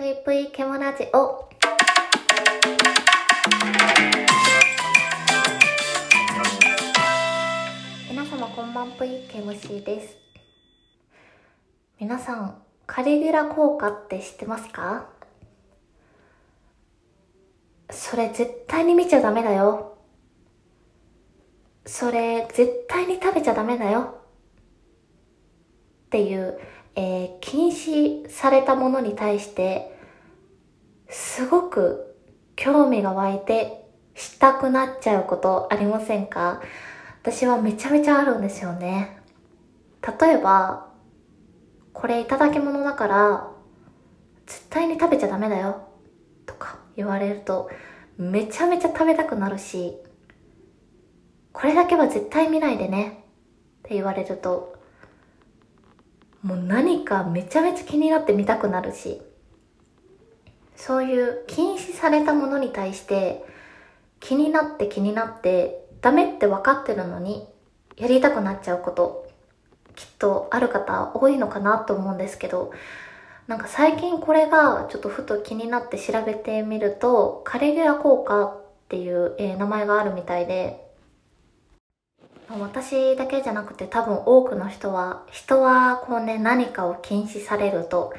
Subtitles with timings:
[0.00, 1.46] ぷいぷいケモラジオ。
[8.08, 10.16] 皆様こんばんぷいケムシーです。
[12.00, 15.06] 皆さん、カリギュラ効果って知ってますか？
[17.90, 19.98] それ絶対に見ちゃダメだよ。
[21.84, 24.18] それ絶対に食べちゃダメだよ。
[26.06, 26.58] っていう、
[26.96, 29.96] えー禁止されたものに対して、
[31.08, 32.14] すごく
[32.56, 36.60] 興味が湧いてしたくなっちゃうことありませんか？
[37.22, 39.18] 私はめちゃめちゃあるんですよね。
[40.20, 40.88] 例えば、
[41.92, 43.50] これいただき物だから、
[44.46, 45.86] 絶対に食べちゃダメだよ。
[46.46, 47.70] とか言われると、
[48.16, 49.96] めちゃめちゃ食べたくなるし、
[51.52, 53.24] これだけは絶対見ないでね。
[53.80, 54.76] って言われると、
[56.42, 59.20] もう何かめちゃめちゃ気になって見たくなるし、
[60.80, 63.44] そういう禁止されたものに対して
[64.18, 67.46] 気になって気になってダメって分かってるのに
[67.98, 69.28] やりたくなっちゃうこと
[69.94, 72.72] きっとある方多いのかなと思うんですけど
[73.46, 80.89] なんか最近これがちょっとふと気になって調べてみるとカリギュラ効果っていう、えー名前があるみたいで
[82.58, 88.12] 私だけじゃなくて多分多くの人は人はこうね何かを禁止されると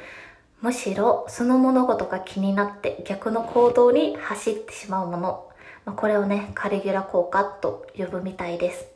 [0.62, 5.48] むしろその物事が気になって逆の行動に走ってしまうもの、
[5.84, 8.86] まあ、これをねカリギュラ効果と呼ぶみたいです。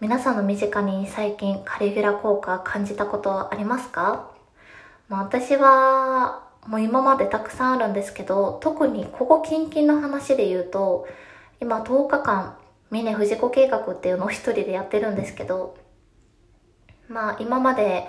[0.00, 4.30] 皆さんの身近に最近カリギュラ効果感じたことありますか、
[5.10, 11.06] まあ、私はもう今までたくさんあるんですけど特にここ近々の話で言うと
[11.60, 12.56] 今10日間
[12.90, 15.76] 峰富士子計画っていうのを一人でやってるんですけど
[17.08, 18.06] まあ今まで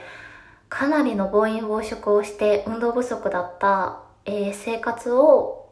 [0.70, 5.70] かなりの暴飲暴食をして運動不足だった、えー生活を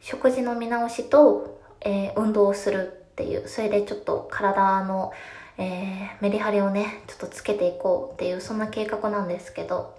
[0.00, 5.12] 食事の見直しと、えー運動をするっていうそれでちょっと体の、
[5.56, 9.98] えーメリハリをねちょっとつけていこうっていうそんな計画なんですけど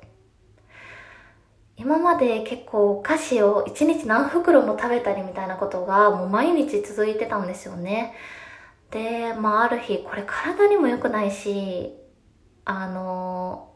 [1.78, 8.14] 今まで結構お菓子を1日何袋も食べたりみたいなことがもう毎日続いてたんですよね
[8.92, 11.94] でまあある日これ体にも良くないし
[12.66, 13.68] あの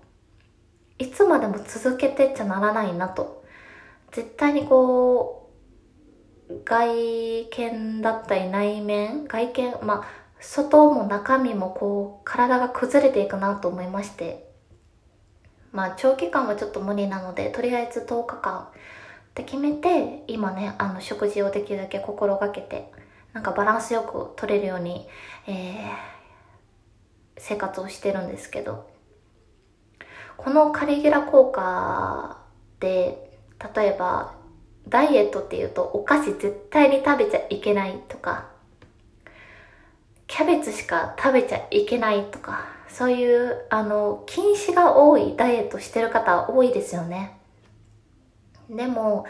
[1.02, 3.44] いつまでも続けてっちゃならないなと。
[4.12, 5.50] 絶対にこ
[6.48, 10.08] う、外見だったり内面、外見、まあ、
[10.40, 14.51] 外も中身もこう、体が崩れていくなと思いまして。
[15.72, 18.60] まあ、長期間はちょっと無理なので、とりあえず10日間。
[18.62, 22.92] って決めて、今ね、あの、食事をできるだけ心がけて、
[23.34, 25.08] なんかバランスよく取れるように、
[25.48, 25.88] えー、
[27.38, 28.92] 生活をしてるんですけど、
[30.42, 32.42] このカリギュラ効果
[32.80, 33.32] で
[33.76, 34.34] 例えば
[34.88, 38.50] ダイエットっていうとお菓子絶対に食べちゃいけないとか
[40.26, 47.38] キャベツしか食べちゃいけないとかそういうあの禁止が多いダイエットしてる方多いですよね。
[48.70, 49.26] でも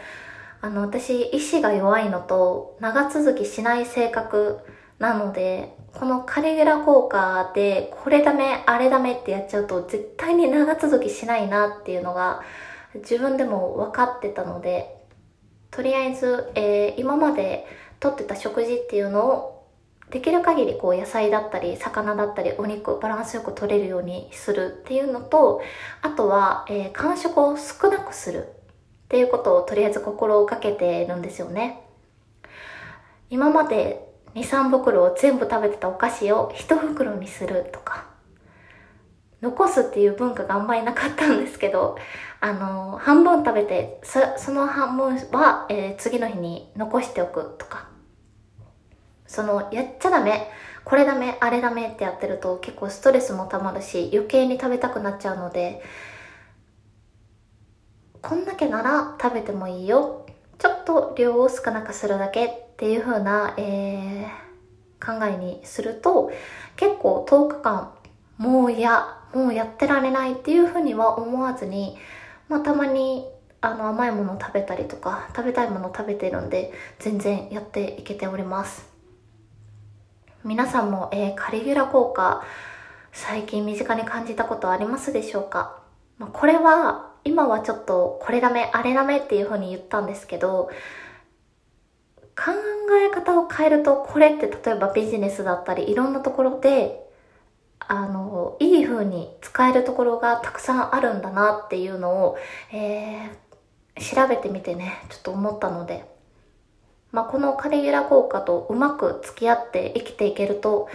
[0.60, 4.60] あの私意志が弱いのと長続きしない性格
[4.98, 12.42] なのでこのカリギュラ効果でこれダメあれダメってやっちゃうと絶対に長続きしないなっていうのが
[12.94, 14.96] 自分でも分かってたので
[15.70, 17.66] とりあえず、えー今まで
[17.98, 19.61] とってた食事っていうのを
[20.12, 25.62] できる限りこう野菜だったり魚だったりお肉バランスよく取れるようにするっていうのと
[26.02, 28.48] あとは、えー間食を少なくするっ
[29.08, 31.80] ていうことをとりあえず心がけてるんですよね。
[33.30, 38.04] 今まで23袋を全部食べてたお菓子を1袋にするとか
[39.40, 41.96] 残すっていう文化があんまりなかったんですけど
[42.40, 47.81] あの半分食べてそその半分は、えー次の日に残しておくとか
[49.32, 50.48] そのやっちゃダメ
[50.84, 55.82] これダメあれダメってやってると結構ストレスもたまるし余計に食べたくなっちゃうので
[58.20, 60.26] こんだけなら食べてもいいよ
[60.58, 64.52] ちょっと量を少なくするだけっていう風な、えー
[65.04, 66.30] 考えにすると
[66.76, 67.92] 結構10日間
[68.38, 71.96] もう嫌もうやってられないっていう風には思わずに
[72.48, 73.26] まあたまに
[73.60, 78.91] あの甘いものを食べたりとか食べたいものを食べてるんで全然やっていけております。
[80.44, 82.42] 皆さんも、えーカリギュラ効果
[83.12, 85.80] 最近身近に感じたことありますでしょうか、
[86.18, 90.70] まあ、これは今はちょっとこれダメあれダメっていう風に言ったんですけど
[92.36, 92.52] 考
[93.08, 96.98] え方を変えるとこれって例えばビジネスだったりいろんなところで
[97.78, 102.38] あのいい風に使えるところがたくさんあるんだなっていうのを、
[102.72, 103.52] えー
[104.00, 106.04] 調べてみてね、ちょっと思ったので、
[107.12, 110.88] まあ、このカリギュラ効果とうまく付き合って生きていけると、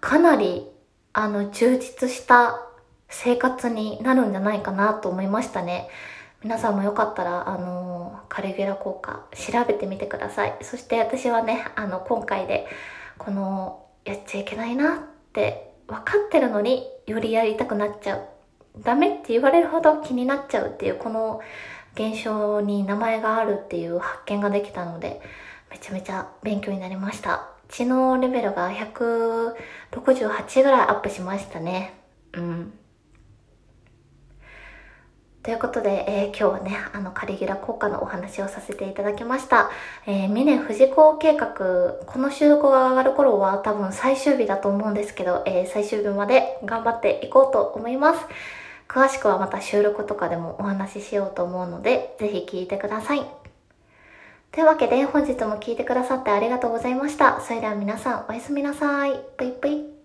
[0.00, 0.68] かなり、
[1.12, 2.60] あの、充実した
[3.08, 5.88] 生活になるんじゃないかなと思いましたね。
[6.42, 10.56] 皆さんもよかったら、あの、カリギュラ効果調べてみてください。
[10.62, 12.66] そして私はね、あの、今回で、
[13.16, 14.98] この、やっちゃいけないなっ
[15.32, 18.28] て分かってるのによりやりたくなっちゃう。
[18.78, 21.40] ダメって言われるほど気になっちゃうっていう、この
[21.94, 25.20] 現象に名前があるっていう発見ができたので、
[25.72, 27.48] めちゃめちゃ勉強になりました。
[27.70, 31.94] 知能レベルが168ぐらいアップしましたね。
[32.34, 32.72] うん。
[35.42, 39.70] ということで、えー、今日はね、あの、カリギュラ効果のお話をさせていただきました。
[40.06, 48.20] えー、峰富士港計画、この収録が上がる頃は多分最終日だと思うんですけど、えー、最終日まで頑張っていこうと思います。
[48.86, 53.51] 詳しくはまた収録とかでもお話ししようと思うので、ぜひ聞いてください。
[54.52, 57.40] というわけで、本日も聞いてくださってありがとうございました。
[57.40, 59.18] それでは皆さん、おやすみなさい。
[59.38, 60.01] ぷいぷい。